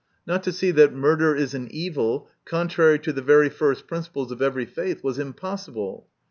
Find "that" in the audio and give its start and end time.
0.71-0.95